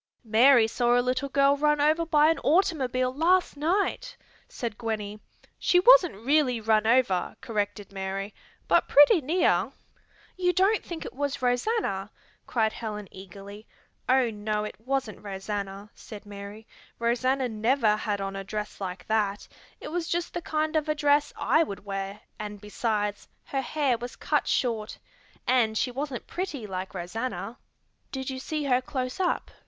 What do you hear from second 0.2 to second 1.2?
"Mary saw a